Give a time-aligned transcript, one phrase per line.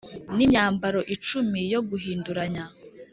[0.35, 2.65] n imyambaro icumi yo guhinduranya